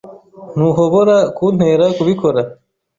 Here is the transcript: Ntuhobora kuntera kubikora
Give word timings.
Ntuhobora 0.53 1.15
kuntera 1.37 1.85
kubikora 1.97 2.41